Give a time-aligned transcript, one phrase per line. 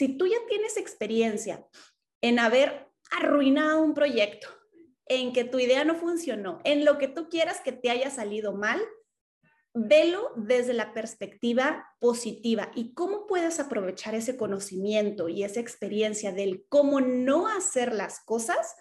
[0.00, 1.68] si tú ya tienes experiencia
[2.22, 4.48] en haber arruinado un proyecto,
[5.04, 8.54] en que tu idea no funcionó, en lo que tú quieras que te haya salido
[8.54, 8.80] mal,
[9.74, 12.70] velo desde la perspectiva positiva.
[12.74, 18.76] Y cómo puedes aprovechar ese conocimiento y esa experiencia del cómo no hacer las cosas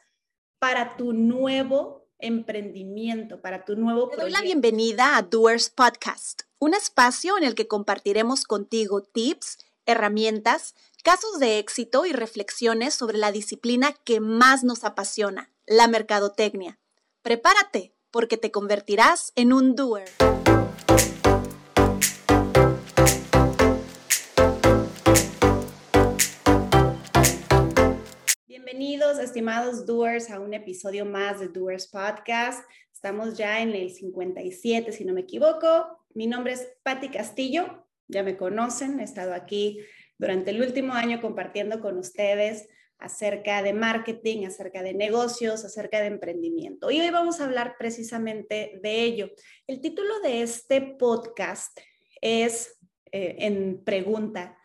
[0.58, 6.74] para tu nuevo emprendimiento, para tu nuevo Te doy la bienvenida a Doers Podcast, un
[6.74, 9.58] espacio en el que compartiremos contigo tips,
[9.90, 16.80] herramientas, casos de éxito y reflexiones sobre la disciplina que más nos apasiona, la mercadotecnia.
[17.24, 20.10] Prepárate, porque te convertirás en un doer.
[28.48, 32.64] Bienvenidos, estimados doers, a un episodio más de Doers Podcast.
[32.94, 35.88] Estamos ya en el 57, si no me equivoco.
[36.14, 39.80] Mi nombre es Patti Castillo, ya me conocen, he estado aquí
[40.18, 46.08] durante el último año compartiendo con ustedes acerca de marketing, acerca de negocios, acerca de
[46.08, 46.92] emprendimiento.
[46.92, 49.32] Y hoy vamos a hablar precisamente de ello.
[49.68, 51.80] El título de este podcast
[52.20, 52.78] es
[53.12, 54.58] eh, en pregunta,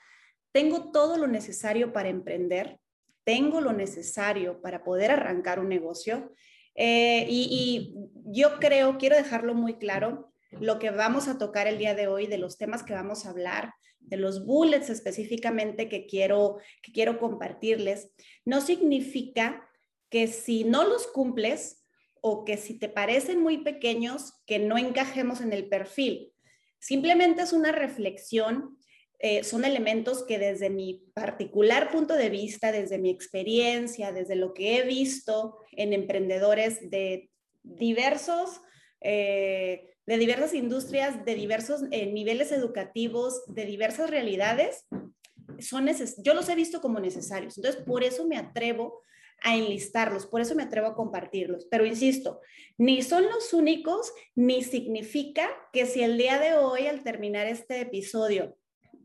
[0.50, 2.80] ¿tengo todo lo necesario para emprender?
[3.22, 6.32] ¿Tengo lo necesario para poder arrancar un negocio?
[6.74, 11.78] Eh, y, y yo creo, quiero dejarlo muy claro, lo que vamos a tocar el
[11.78, 16.06] día de hoy, de los temas que vamos a hablar, de los bullets específicamente que
[16.06, 18.10] quiero, que quiero compartirles,
[18.44, 19.68] no significa
[20.10, 21.84] que si no los cumples
[22.20, 26.32] o que si te parecen muy pequeños, que no encajemos en el perfil.
[26.78, 28.78] Simplemente es una reflexión,
[29.18, 34.54] eh, son elementos que desde mi particular punto de vista, desde mi experiencia, desde lo
[34.54, 37.30] que he visto en emprendedores de
[37.62, 38.60] diversos...
[39.00, 44.86] Eh, de diversas industrias, de diversos eh, niveles educativos, de diversas realidades,
[45.58, 45.88] son
[46.18, 47.56] yo los he visto como necesarios.
[47.56, 49.02] Entonces, por eso me atrevo
[49.42, 51.66] a enlistarlos, por eso me atrevo a compartirlos.
[51.70, 52.40] Pero insisto,
[52.78, 57.80] ni son los únicos, ni significa que si el día de hoy, al terminar este
[57.80, 58.56] episodio,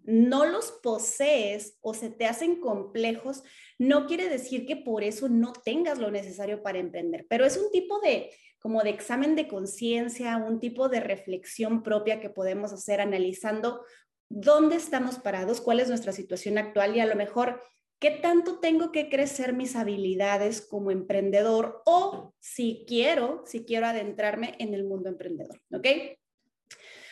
[0.03, 3.43] no los posees o se te hacen complejos,
[3.77, 7.69] no quiere decir que por eso no tengas lo necesario para emprender, pero es un
[7.71, 13.01] tipo de, como de examen de conciencia, un tipo de reflexión propia que podemos hacer
[13.01, 13.83] analizando
[14.29, 17.61] dónde estamos parados, cuál es nuestra situación actual y a lo mejor
[17.99, 24.55] qué tanto tengo que crecer mis habilidades como emprendedor o si quiero, si quiero adentrarme
[24.59, 25.87] en el mundo emprendedor, ¿ok?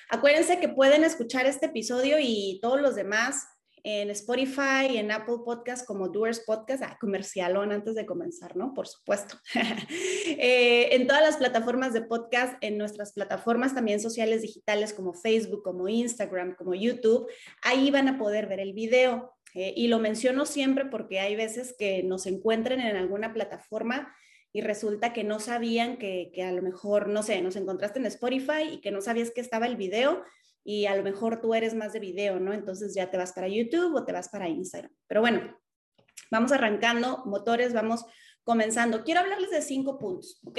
[0.10, 3.46] Acuérdense que pueden escuchar este episodio y todos los demás
[3.90, 8.74] en Spotify, en Apple Podcast como Doers Podcast, ah, comercialón antes de comenzar, ¿no?
[8.74, 9.38] Por supuesto.
[10.40, 15.64] Eh, en todas las plataformas de podcast, en nuestras plataformas también sociales digitales como Facebook,
[15.64, 17.28] como Instagram, como YouTube,
[17.64, 19.34] ahí van a poder ver el video.
[19.56, 24.14] Eh, y lo menciono siempre porque hay veces que nos encuentren en alguna plataforma
[24.52, 28.06] y resulta que no sabían que, que a lo mejor, no sé, nos encontraste en
[28.08, 30.24] Spotify y que no sabías que estaba el video
[30.70, 32.52] y a lo mejor tú eres más de video, ¿no?
[32.52, 34.92] Entonces ya te vas para YouTube o te vas para Instagram.
[35.08, 35.58] Pero bueno,
[36.30, 38.04] vamos arrancando, motores, vamos
[38.44, 39.06] comenzando.
[39.06, 40.58] Quiero hablarles de cinco puntos, ¿ok?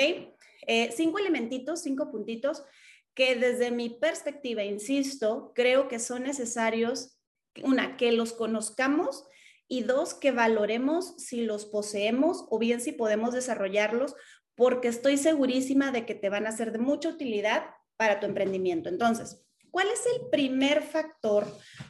[0.66, 2.64] Eh, cinco elementitos, cinco puntitos
[3.12, 7.20] que desde mi perspectiva, insisto, creo que son necesarios,
[7.62, 9.26] una, que los conozcamos
[9.68, 14.14] y dos, que valoremos si los poseemos o bien si podemos desarrollarlos,
[14.54, 17.66] porque estoy segurísima de que te van a ser de mucha utilidad
[17.98, 18.88] para tu emprendimiento.
[18.88, 21.46] Entonces, ¿Cuál es el primer factor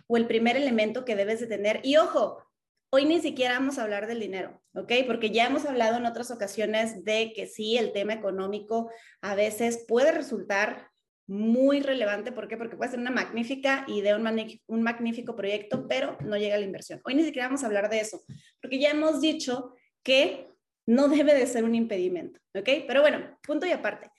[0.07, 1.81] o el primer elemento que debes de tener?
[1.83, 2.43] Y ojo,
[2.91, 4.93] hoy ni siquiera vamos a hablar del dinero, ¿ok?
[5.07, 8.91] Porque ya hemos hablado en otras ocasiones de que sí, el tema económico
[9.21, 10.89] a veces puede resultar
[11.27, 12.33] muy relevante.
[12.33, 12.57] ¿Por qué?
[12.57, 16.65] Porque puede ser una magnífica idea, un, un magnífico proyecto, pero no llega a la
[16.65, 17.01] inversión.
[17.05, 18.23] Hoy ni siquiera vamos a hablar de eso,
[18.61, 20.49] porque ya hemos dicho que
[20.87, 22.69] no debe de ser un impedimento, ¿ok?
[22.87, 24.11] Pero bueno, punto y aparte.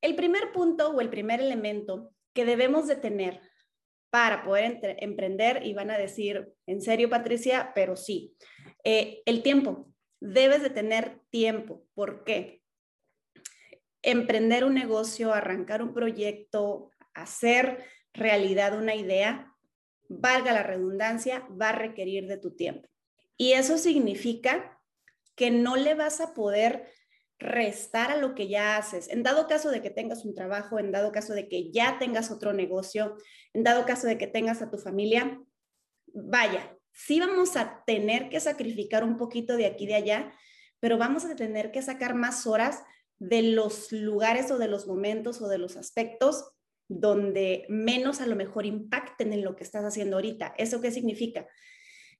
[0.00, 3.40] El primer punto o el primer elemento que debemos de tener
[4.10, 8.36] para poder emprender y van a decir, en serio Patricia, pero sí,
[8.84, 11.84] eh, el tiempo, debes de tener tiempo.
[11.94, 12.62] ¿Por qué?
[14.02, 19.52] Emprender un negocio, arrancar un proyecto, hacer realidad una idea,
[20.08, 22.88] valga la redundancia, va a requerir de tu tiempo.
[23.36, 24.78] Y eso significa
[25.34, 26.86] que no le vas a poder
[27.42, 29.08] restar a lo que ya haces.
[29.08, 32.30] En dado caso de que tengas un trabajo, en dado caso de que ya tengas
[32.30, 33.16] otro negocio,
[33.52, 35.40] en dado caso de que tengas a tu familia,
[36.06, 40.32] vaya, sí vamos a tener que sacrificar un poquito de aquí y de allá,
[40.80, 42.82] pero vamos a tener que sacar más horas
[43.18, 46.52] de los lugares o de los momentos o de los aspectos
[46.88, 50.54] donde menos a lo mejor impacten en lo que estás haciendo ahorita.
[50.58, 51.46] ¿Eso qué significa?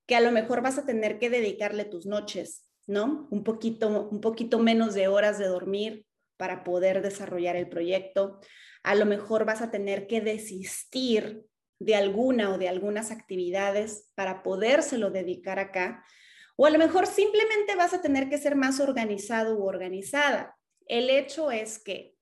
[0.06, 3.29] que a lo mejor vas a tener que dedicarle tus noches, ¿no?
[3.31, 6.06] Un poquito, un poquito menos de horas de dormir
[6.37, 8.40] para poder desarrollar el proyecto.
[8.82, 11.44] A lo mejor vas a tener que desistir
[11.79, 16.05] de alguna o de algunas actividades para podérselo dedicar acá.
[16.56, 20.56] O a lo mejor simplemente vas a tener que ser más organizado u organizada.
[20.87, 22.14] El hecho es que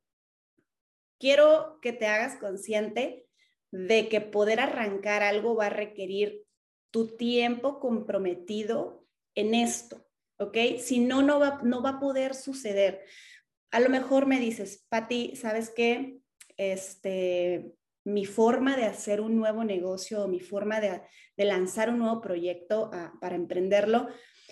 [1.19, 3.27] quiero que te hagas consciente
[3.71, 6.45] de que poder arrancar algo va a requerir
[6.91, 10.10] tu tiempo comprometido en esto,
[10.41, 10.57] ¿ok?
[10.79, 13.05] Si no, no va, no va a poder suceder.
[13.71, 16.19] A lo mejor me dices, Patti, ¿sabes qué?
[16.57, 17.73] Este,
[18.05, 21.03] mi forma de hacer un nuevo negocio, mi forma de,
[21.37, 24.09] lanzar un nuevo proyecto ah, para emprenderlo,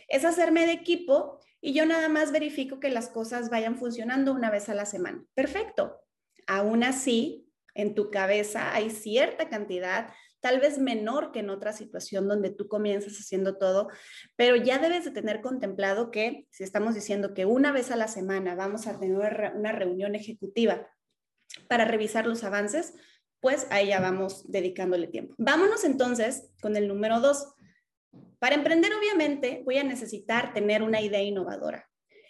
[0.09, 4.51] es hacerme de equipo y yo nada más verifico que las cosas vayan funcionando una
[4.51, 5.25] vez a la semana.
[5.35, 6.01] Perfecto.
[6.47, 12.29] Aún así, en tu cabeza hay cierta cantidad, tal vez menor que en otra situación
[12.29, 13.89] donde tú comienzas haciendo todo,
[14.37, 18.09] pero ya debes de tener contemplado que si estamos diciendo que una vez a la
[18.09, 20.87] semana vamos a tener una reunión ejecutiva
[21.69, 22.95] para revisar los avances,
[23.41, 25.35] pues ahí ya vamos dedicándole tiempo.
[25.39, 27.55] Vámonos entonces con el número dos.
[28.39, 31.89] Para emprender, obviamente, voy a necesitar tener una idea innovadora.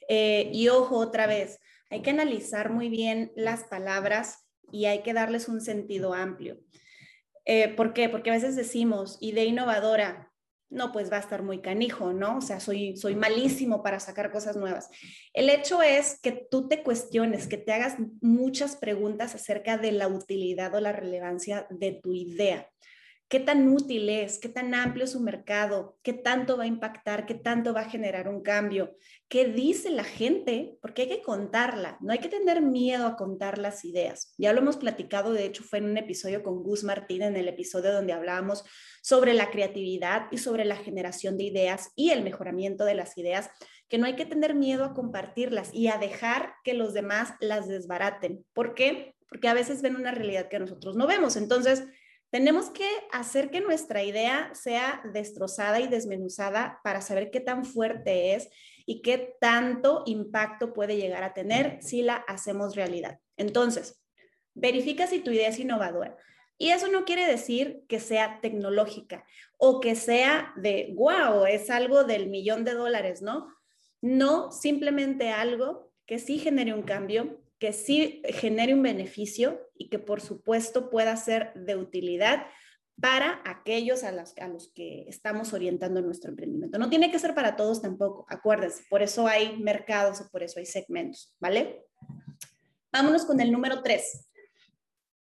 [0.08, 1.60] Eh, y ojo, otra vez,
[1.90, 6.58] hay que analizar muy bien las palabras y hay que darles un sentido amplio.
[7.48, 8.10] Eh, ¿Por qué?
[8.10, 10.30] Porque a veces decimos idea innovadora,
[10.68, 12.36] no, pues va a estar muy canijo, ¿no?
[12.36, 14.90] O sea, soy, soy malísimo para sacar cosas nuevas.
[15.32, 20.08] El hecho es que tú te cuestiones, que te hagas muchas preguntas acerca de la
[20.08, 22.68] utilidad o la relevancia de tu idea
[23.28, 27.26] qué tan útil es, qué tan amplio es su mercado, qué tanto va a impactar,
[27.26, 28.96] qué tanto va a generar un cambio,
[29.28, 33.58] qué dice la gente, porque hay que contarla, no hay que tener miedo a contar
[33.58, 34.34] las ideas.
[34.38, 37.48] Ya lo hemos platicado, de hecho fue en un episodio con Gus Martín, en el
[37.48, 38.64] episodio donde hablábamos
[39.02, 43.50] sobre la creatividad y sobre la generación de ideas y el mejoramiento de las ideas,
[43.88, 47.68] que no hay que tener miedo a compartirlas y a dejar que los demás las
[47.68, 48.44] desbaraten.
[48.54, 49.14] ¿Por qué?
[49.28, 51.36] Porque a veces ven una realidad que nosotros no vemos.
[51.36, 51.84] Entonces,
[52.30, 58.34] tenemos que hacer que nuestra idea sea destrozada y desmenuzada para saber qué tan fuerte
[58.34, 58.48] es
[58.84, 63.18] y qué tanto impacto puede llegar a tener si la hacemos realidad.
[63.36, 64.02] Entonces,
[64.54, 66.16] verifica si tu idea es innovadora.
[66.58, 69.24] Y eso no quiere decir que sea tecnológica
[69.56, 73.48] o que sea de, wow, es algo del millón de dólares, ¿no?
[74.00, 79.98] No, simplemente algo que sí genere un cambio, que sí genere un beneficio y que
[79.98, 82.46] por supuesto pueda ser de utilidad
[83.00, 86.78] para aquellos a los, que estamos orientando nuestro emprendimiento.
[86.78, 90.58] No tiene que ser para todos tampoco, acuérdense, por eso hay mercados o por eso
[90.58, 91.84] hay segmentos, ¿vale?
[92.92, 94.28] Vámonos con el número tres.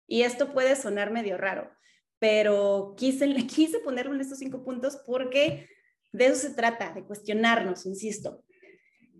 [0.07, 1.71] Y esto puede sonar medio raro,
[2.19, 5.69] pero quise, quise ponerlo en estos cinco puntos porque
[6.13, 8.43] de eso se trata, de cuestionarnos, insisto.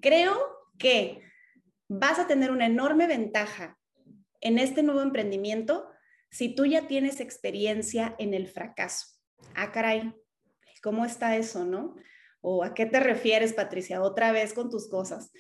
[0.01, 0.39] Creo
[0.79, 1.28] que
[1.89, 3.79] vas a tener una enorme ventaja
[4.41, 5.89] en este nuevo emprendimiento
[6.31, 9.07] si tú ya tienes experiencia en el fracaso.
[9.55, 10.13] Ah, caray,
[10.83, 11.97] ¿cómo está eso, no?
[12.41, 14.03] ¿O a qué te refieres, Patricia?
[14.03, 15.33] Otra vez con tus cosas.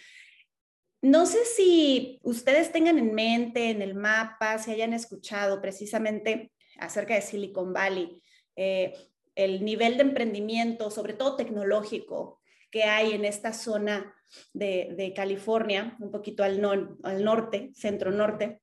[1.00, 7.14] No sé si ustedes tengan en mente, en el mapa, si hayan escuchado precisamente acerca
[7.14, 8.20] de Silicon Valley,
[8.56, 8.94] eh,
[9.36, 12.37] el nivel de emprendimiento, sobre todo tecnológico,
[12.70, 14.14] que hay en esta zona
[14.52, 18.62] de, California, un poquito al, al norte, centro-norte.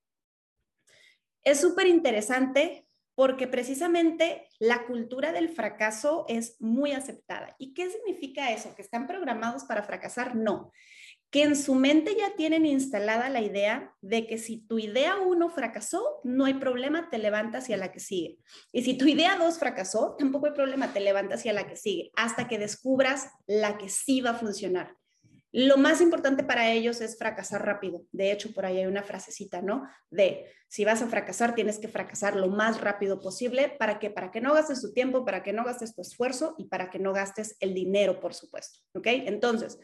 [1.43, 7.55] Es súper interesante porque precisamente la cultura del fracaso es muy aceptada.
[7.57, 8.75] ¿Y qué significa eso?
[8.75, 10.35] ¿Que están programados para fracasar?
[10.35, 10.71] No
[11.29, 15.49] que en su mente ya tienen instalada la idea de que si tu idea uno
[15.49, 18.37] fracasó, no hay problema, te levantas y a la que sigue.
[18.71, 21.75] Y si tu idea dos fracasó, tampoco hay problema, te levantas y a la que
[21.75, 24.95] sigue, hasta que descubras la que sí va a funcionar.
[25.57, 28.03] Lo más importante para ellos es fracasar rápido.
[28.11, 29.87] De hecho, por ahí hay una frasecita, ¿no?
[30.09, 33.73] De si vas a fracasar, tienes que fracasar lo más rápido posible.
[33.79, 34.09] ¿Para qué?
[34.09, 36.99] Para que no gastes tu tiempo, para que no gastes tu esfuerzo y para que
[36.99, 38.79] no gastes el dinero, por supuesto.
[38.95, 39.07] ¿Ok?
[39.07, 39.79] Entonces,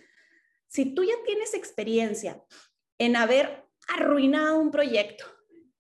[0.72, 2.42] si tú ya tienes experiencia
[2.98, 5.26] en haber arruinado un proyecto,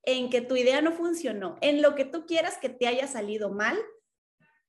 [0.03, 3.51] en que tu idea no funcionó, en lo que tú quieras que te haya salido
[3.51, 3.79] mal,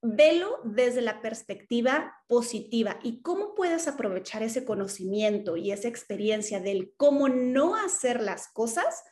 [0.00, 6.94] velo desde la perspectiva positiva y cómo puedes aprovechar ese conocimiento y esa experiencia del
[6.96, 9.02] cómo no hacer las cosas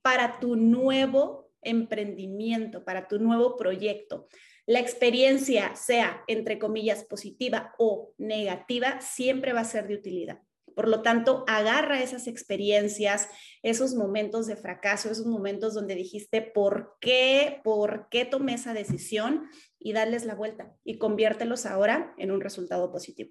[0.00, 4.26] para tu nuevo emprendimiento, para tu nuevo proyecto.
[4.66, 10.40] La experiencia, sea entre comillas positiva o negativa, siempre va a ser de utilidad.
[10.74, 13.30] Por lo tanto, agarra esas experiencias,
[13.62, 17.62] esos momentos de fracaso, esos momentos donde dijiste, ¿por qué?
[17.64, 19.48] ¿Por qué tomé esa decisión?
[19.86, 23.30] y darles la vuelta y conviértelos ahora en un resultado positivo.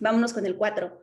[0.00, 0.98] Vámonos con el 4.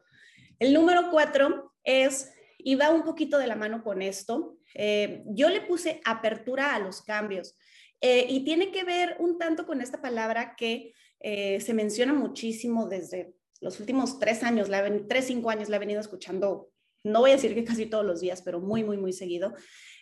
[0.57, 5.50] El número 4 es, y va un poquito de la mano con esto, eh, yo
[5.50, 7.55] le puse apertura a los cambios
[8.01, 12.88] eh, y tiene que ver un tanto con esta palabra que eh, se menciona muchísimo
[12.88, 14.70] desde los últimos tres años,
[15.08, 16.70] tres, cinco años la he venido escuchando,
[17.03, 19.53] no voy a decir que casi todos los días, pero muy, muy, muy seguido.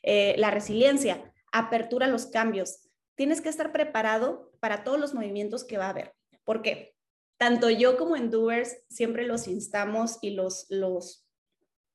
[0.04, 2.88] la resiliencia, apertura a los cambios.
[3.16, 6.14] Tienes que estar preparado para todos los movimientos que va a haber.
[6.44, 6.96] ¿Por qué?
[7.38, 11.28] Tanto yo como en Doers siempre los instamos y los, los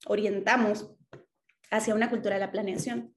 [0.07, 0.91] orientamos
[1.71, 3.15] hacia una cultura de la planeación.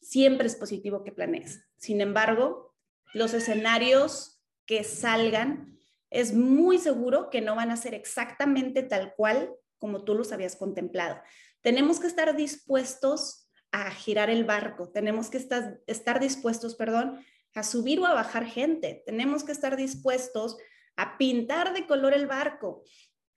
[0.00, 1.60] Siempre es positivo que planees.
[1.76, 2.74] Sin embargo,
[3.14, 5.78] los escenarios que salgan
[6.10, 10.56] es muy seguro que no van a ser exactamente tal cual como tú los habías
[10.56, 11.20] contemplado.
[11.62, 17.62] Tenemos que estar dispuestos a girar el barco, tenemos que estar, estar dispuestos, perdón, a
[17.62, 20.56] subir o a bajar gente, tenemos que estar dispuestos
[20.96, 22.82] a pintar de color el barco,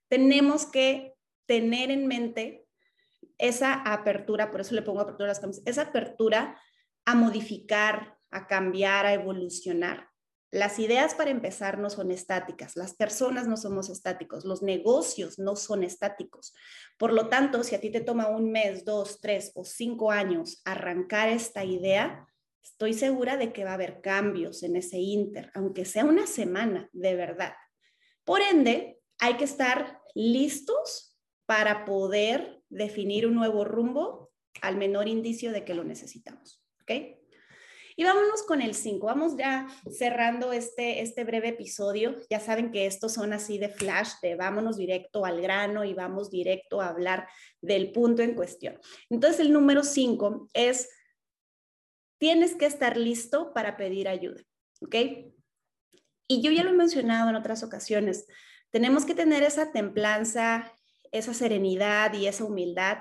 [0.08, 1.14] tenemos que
[1.46, 2.63] tener en mente
[3.38, 6.60] esa apertura, por eso le pongo apertura a las camisas, esa apertura
[7.04, 10.08] a modificar, a cambiar, a evolucionar.
[10.50, 15.56] Las ideas para empezar no son estáticas, las personas no somos estáticos, los negocios no
[15.56, 16.54] son estáticos.
[16.96, 20.62] Por lo tanto, si a ti te toma un mes, dos, tres o cinco años
[20.64, 22.28] arrancar esta idea,
[22.62, 26.88] estoy segura de que va a haber cambios en ese inter, aunque sea una semana,
[26.92, 27.54] de verdad.
[28.22, 35.52] Por ende, hay que estar listos para poder definir un nuevo rumbo al menor indicio
[35.52, 36.62] de que lo necesitamos.
[36.82, 36.90] ¿Ok?
[37.96, 39.06] Y vámonos con el 5.
[39.06, 42.16] Vamos ya cerrando este, este breve episodio.
[42.28, 46.30] Ya saben que estos son así de flash, de vámonos directo al grano y vamos
[46.30, 47.28] directo a hablar
[47.60, 48.80] del punto en cuestión.
[49.10, 50.90] Entonces, el número 5 es,
[52.18, 54.42] tienes que estar listo para pedir ayuda.
[54.80, 54.96] ¿Ok?
[56.26, 58.26] Y yo ya lo he mencionado en otras ocasiones.
[58.70, 60.72] Tenemos que tener esa templanza,
[61.14, 62.98] esa serenidad y esa humildad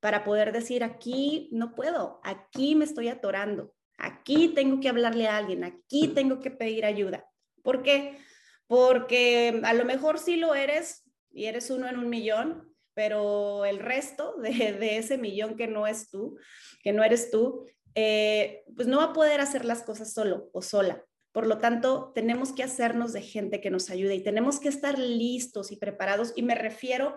[0.00, 5.38] para poder decir, aquí no puedo, aquí me estoy atorando, aquí tengo que hablarle a
[5.38, 7.28] alguien, aquí tengo que pedir ayuda.
[7.62, 8.18] ¿Por qué?
[8.66, 13.78] Porque a lo mejor sí lo eres y eres uno en un millón, pero el
[13.78, 16.38] resto de, ese millón que no es tú,
[16.82, 20.60] que no eres tú, eh, pues no va a poder hacer las cosas solo o
[20.60, 21.02] sola.
[21.32, 24.98] Por lo tanto, tenemos que hacernos de gente que nos ayude y tenemos que estar
[24.98, 26.32] listos y preparados.
[26.34, 27.16] Y me refiero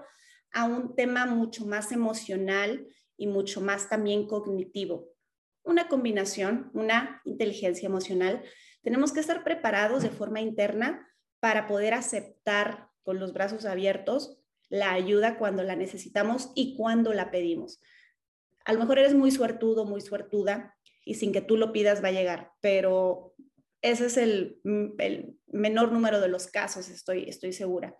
[0.53, 2.87] a un tema mucho más emocional
[3.17, 5.09] y mucho más también cognitivo.
[5.63, 8.43] Una combinación, una inteligencia emocional.
[8.81, 11.07] Tenemos que estar preparados de forma interna
[11.39, 14.39] para poder aceptar con los brazos abiertos
[14.69, 17.81] la ayuda cuando la necesitamos y cuando la pedimos.
[18.65, 22.09] A lo mejor eres muy suertudo, muy suertuda y sin que tú lo pidas va
[22.09, 23.33] a llegar, pero
[23.81, 24.59] ese es el,
[25.47, 27.97] menor número de los casos, estoy, estoy segura.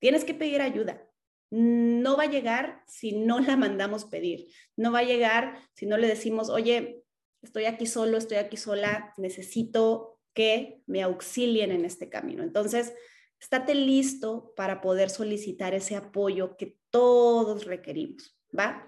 [0.00, 1.08] Tienes que pedir ayuda,
[1.50, 5.96] no va a llegar si no la mandamos pedir, no va a llegar si no
[5.96, 7.04] le decimos, oye,
[7.42, 12.42] estoy aquí solo, estoy aquí sola, necesito que me auxilien en este camino.
[12.42, 12.94] Entonces,
[13.40, 18.86] estate listo para poder solicitar ese apoyo que todos requerimos, ¿va?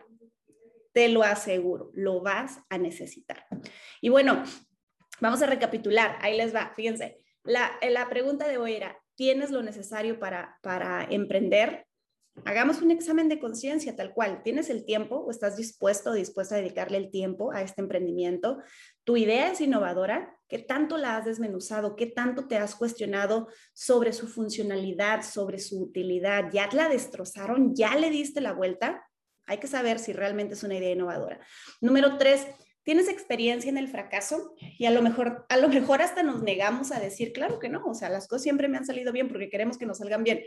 [0.93, 3.47] Te lo aseguro, lo vas a necesitar.
[4.01, 4.43] Y bueno,
[5.21, 9.63] vamos a recapitular, ahí les va, fíjense, la, la pregunta de hoy era, ¿tienes lo
[9.63, 11.88] necesario para, para emprender?
[12.45, 14.43] Hagamos un examen de conciencia tal cual.
[14.43, 18.59] ¿Tienes el tiempo o estás dispuesto o dispuesta a dedicarle el tiempo a este emprendimiento?
[19.05, 20.37] ¿Tu idea es innovadora?
[20.49, 21.97] ¿Qué tanto la has desmenuzado?
[21.97, 26.51] ¿Qué tanto te has cuestionado sobre su funcionalidad, sobre su utilidad?
[26.53, 27.75] ¿Ya la destrozaron?
[27.75, 29.05] ¿Ya le diste la vuelta?
[29.47, 31.41] Hay que saber si realmente es una idea innovadora.
[31.81, 32.47] Número tres,
[32.83, 34.55] ¿tienes experiencia en el fracaso?
[34.79, 37.85] Y a lo mejor, a lo mejor hasta nos negamos a decir, claro que no,
[37.85, 40.43] o sea, las cosas siempre me han salido bien porque queremos que nos salgan bien,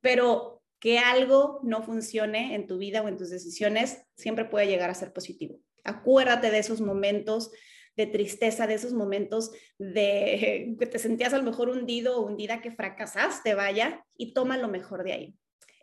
[0.00, 4.90] pero que algo no funcione en tu vida o en tus decisiones siempre puede llegar
[4.90, 5.60] a ser positivo.
[5.84, 7.50] Acuérdate de esos momentos
[7.96, 12.60] de tristeza, de esos momentos de que te sentías a lo mejor hundido o hundida,
[12.60, 15.34] que fracasaste, vaya, y toma lo mejor de ahí.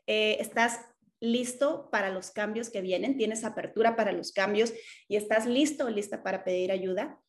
[0.05, 0.79] Eh, estás
[1.19, 4.73] listo para los cambios que vienen, tienes apertura para los cambios
[5.07, 7.19] y estás listo o lista para pedir ayuda.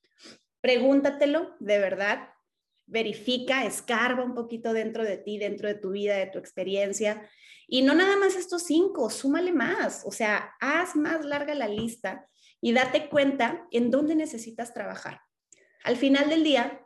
[0.60, 2.30] Pregúntatelo de verdad,
[2.86, 7.28] verifica, escarba un poquito dentro de ti, dentro de tu vida, de tu experiencia.
[7.66, 12.28] Y no nada más estos cinco, súmale más, o sea, haz más larga la lista
[12.60, 15.20] y date cuenta en dónde necesitas trabajar.
[15.82, 16.80] Al final del día,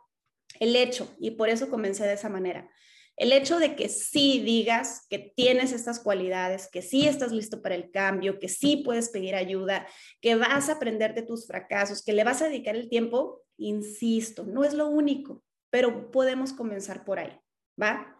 [0.59, 2.69] el hecho, y por eso comencé de esa manera,
[3.17, 7.75] el hecho de que sí digas que tienes estas cualidades, que sí estás listo para
[7.75, 9.87] el cambio, que sí puedes pedir ayuda,
[10.21, 14.45] que vas a aprender de tus fracasos, que le vas a dedicar el tiempo, insisto,
[14.45, 17.39] no es lo único pero podemos comenzar por ahí,
[17.81, 18.15] ¿va?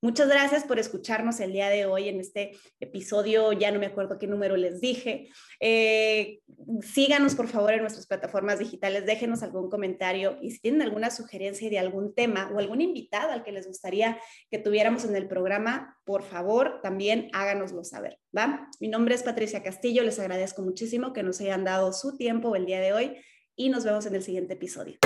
[0.00, 3.52] Muchas gracias por escucharnos el día de hoy en este episodio.
[3.52, 5.28] Ya no me acuerdo qué número les dije.
[5.58, 6.38] Eh,
[6.82, 9.06] síganos, por favor, en nuestras plataformas digitales.
[9.06, 13.42] Déjenos algún comentario y si tienen alguna sugerencia de algún tema o algún invitado al
[13.42, 14.20] que les gustaría
[14.52, 18.20] que tuviéramos en el programa, por favor, también háganoslo saber.
[18.36, 18.68] ¿va?
[18.78, 20.04] Mi nombre es Patricia Castillo.
[20.04, 23.16] Les agradezco muchísimo que nos hayan dado su tiempo el día de hoy
[23.56, 24.96] y nos vemos en el siguiente episodio.